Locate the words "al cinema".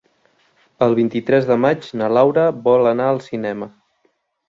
3.15-3.73